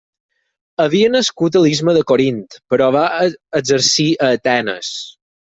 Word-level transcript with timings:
Havia 0.85 1.11
nascut 1.15 1.57
a 1.57 1.61
l'istme 1.65 1.95
de 1.99 2.01
Corint, 2.13 2.41
però 2.75 2.89
va 2.97 3.05
exercir 3.63 4.11
a 4.29 4.35
Atenes. 4.39 4.95